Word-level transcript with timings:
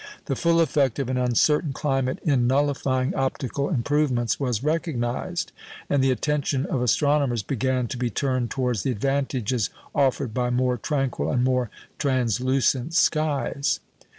The 0.25 0.35
full 0.35 0.59
effect 0.59 0.97
of 0.97 1.09
an 1.09 1.17
uncertain 1.17 1.73
climate 1.73 2.17
in 2.23 2.47
nullifying 2.47 3.13
optical 3.13 3.69
improvements 3.69 4.39
was 4.39 4.63
recognised, 4.63 5.51
and 5.91 6.03
the 6.03 6.09
attention 6.09 6.65
of 6.65 6.81
astronomers 6.81 7.43
began 7.43 7.85
to 7.89 7.97
be 7.97 8.09
turned 8.09 8.49
towards 8.49 8.81
the 8.81 8.89
advantages 8.89 9.69
offered 9.93 10.33
by 10.33 10.49
more 10.49 10.77
tranquil 10.77 11.31
and 11.31 11.43
more 11.43 11.69
translucent 11.99 12.95
skies. 12.95 13.79